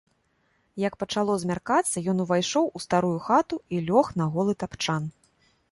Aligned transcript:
Як 0.83 0.93
пачало 1.03 1.35
змяркацца, 1.43 1.97
ён 2.15 2.25
увайшоў 2.25 2.65
у 2.79 2.83
старую 2.87 3.15
хату 3.27 3.55
і 3.77 3.87
лёг 3.93 4.05
на 4.23 4.33
голы 4.37 4.53
тапчан. 4.65 5.03